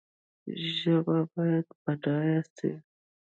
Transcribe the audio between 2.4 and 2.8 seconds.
سي